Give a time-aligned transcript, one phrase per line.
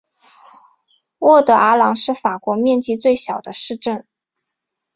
[1.19, 4.07] 沃德尔朗是法国面积最小的市镇。